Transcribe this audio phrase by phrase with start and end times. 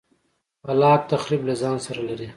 [0.65, 2.27] خلاق تخریب له ځان سره لري.